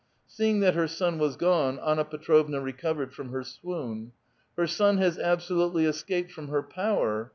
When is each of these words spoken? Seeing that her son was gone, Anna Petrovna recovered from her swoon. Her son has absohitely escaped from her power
Seeing 0.25 0.61
that 0.61 0.73
her 0.73 0.87
son 0.87 1.19
was 1.19 1.35
gone, 1.35 1.77
Anna 1.77 2.03
Petrovna 2.03 2.59
recovered 2.59 3.13
from 3.13 3.29
her 3.29 3.43
swoon. 3.43 4.13
Her 4.57 4.65
son 4.65 4.97
has 4.97 5.19
absohitely 5.19 5.85
escaped 5.85 6.31
from 6.31 6.47
her 6.47 6.63
power 6.63 7.29